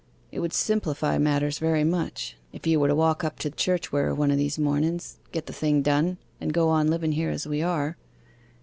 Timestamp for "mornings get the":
4.57-5.53